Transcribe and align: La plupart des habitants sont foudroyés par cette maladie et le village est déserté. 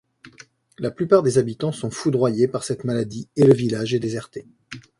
La 0.79 0.89
plupart 0.89 1.21
des 1.21 1.37
habitants 1.37 1.71
sont 1.71 1.91
foudroyés 1.91 2.47
par 2.47 2.63
cette 2.63 2.85
maladie 2.85 3.29
et 3.35 3.43
le 3.43 3.53
village 3.53 3.93
est 3.93 3.99
déserté. 3.99 4.47